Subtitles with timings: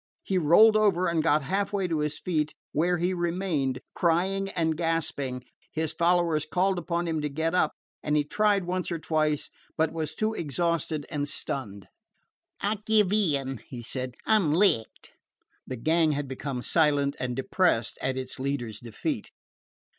[0.23, 4.75] He rolled over and got half way to his feet, where he remained, crying and
[4.75, 5.43] gasping.
[5.71, 9.93] His followers called upon him to get up, and he tried once or twice, but
[9.93, 11.87] was too exhausted and stunned.
[12.61, 14.15] "I give in," he said.
[14.25, 15.11] "I 'm licked."
[15.67, 19.29] The gang had become silent and depressed at its leader's defeat.